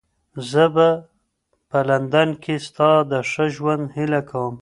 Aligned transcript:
زه 0.49 0.63
به 0.73 0.89
په 1.69 1.79
لندن 1.89 2.29
کې 2.43 2.55
ستا 2.67 2.91
د 3.11 3.13
ښه 3.29 3.45
ژوند 3.55 3.83
هیله 3.97 4.21
کوم. 4.29 4.55